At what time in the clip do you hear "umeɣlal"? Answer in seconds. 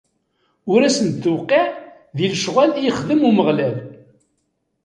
3.29-3.75